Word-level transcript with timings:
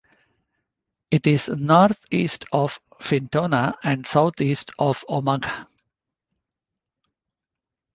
It 1.11 1.27
is 1.27 1.47
northeast 1.47 2.45
of 2.51 2.79
Fintona 2.99 3.75
and 3.83 4.03
southeast 4.03 4.71
of 4.79 5.05
Omagh. 5.07 5.67